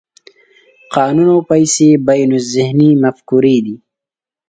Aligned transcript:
قانون 0.95 1.27
او 1.33 1.39
پیسې 1.49 1.87
بینالذهني 2.07 2.89
مفکورې 3.03 3.57
دي. 3.65 3.75